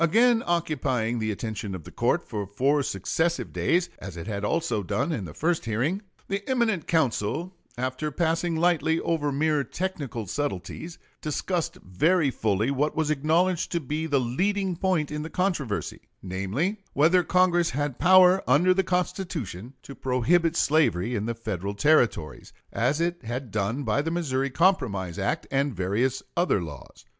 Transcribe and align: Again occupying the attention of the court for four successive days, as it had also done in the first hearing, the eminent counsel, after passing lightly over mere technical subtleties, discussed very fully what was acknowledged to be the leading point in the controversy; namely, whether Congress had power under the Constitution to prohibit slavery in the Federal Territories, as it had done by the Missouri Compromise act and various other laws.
Again 0.09 0.41
occupying 0.47 1.19
the 1.19 1.29
attention 1.29 1.75
of 1.75 1.83
the 1.83 1.91
court 1.91 2.23
for 2.23 2.47
four 2.47 2.81
successive 2.81 3.53
days, 3.53 3.91
as 3.99 4.17
it 4.17 4.25
had 4.25 4.43
also 4.43 4.81
done 4.81 5.11
in 5.11 5.25
the 5.25 5.33
first 5.35 5.65
hearing, 5.65 6.01
the 6.27 6.41
eminent 6.49 6.87
counsel, 6.87 7.53
after 7.77 8.09
passing 8.09 8.55
lightly 8.55 8.99
over 9.01 9.31
mere 9.31 9.63
technical 9.63 10.25
subtleties, 10.25 10.97
discussed 11.21 11.75
very 11.85 12.31
fully 12.31 12.71
what 12.71 12.95
was 12.95 13.11
acknowledged 13.11 13.71
to 13.73 13.79
be 13.79 14.07
the 14.07 14.19
leading 14.19 14.75
point 14.75 15.11
in 15.11 15.21
the 15.21 15.29
controversy; 15.29 15.99
namely, 16.23 16.77
whether 16.93 17.21
Congress 17.21 17.69
had 17.69 17.99
power 17.99 18.41
under 18.47 18.73
the 18.73 18.81
Constitution 18.83 19.73
to 19.83 19.93
prohibit 19.93 20.55
slavery 20.55 21.13
in 21.13 21.27
the 21.27 21.35
Federal 21.35 21.75
Territories, 21.75 22.51
as 22.73 22.99
it 22.99 23.21
had 23.23 23.51
done 23.51 23.83
by 23.83 24.01
the 24.01 24.09
Missouri 24.09 24.49
Compromise 24.49 25.19
act 25.19 25.45
and 25.51 25.75
various 25.75 26.23
other 26.35 26.59
laws. 26.59 27.05